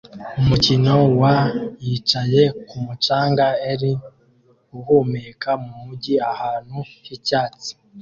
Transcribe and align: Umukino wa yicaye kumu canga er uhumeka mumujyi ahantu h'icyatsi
Umukino 0.41 0.93
wa 1.21 1.35
yicaye 1.85 2.43
kumu 2.67 2.93
canga 3.05 3.47
er 3.71 3.81
uhumeka 4.77 5.51
mumujyi 5.63 6.15
ahantu 6.33 6.77
h'icyatsi 7.05 7.71